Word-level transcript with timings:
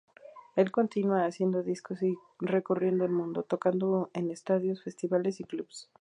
Él 0.55 0.71
continúa 0.71 1.25
haciendo 1.27 1.61
Discos 1.61 2.01
y 2.01 2.17
recorriendo 2.39 3.05
el 3.05 3.11
mundo, 3.11 3.43
tocando 3.43 4.09
en 4.15 4.31
estadios, 4.31 4.81
festivales 4.81 5.39
y 5.39 5.43
clubes. 5.43 5.89